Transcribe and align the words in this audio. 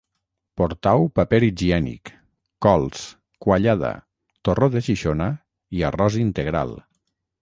Portau 0.59 1.03
paper 1.19 1.39
higiènic, 1.47 2.11
cols, 2.67 3.03
quallada, 3.47 3.91
torró 4.49 4.71
de 4.77 4.83
Xixona 4.89 5.29
i 5.81 5.85
arròs 5.91 6.19
integral 6.27 6.75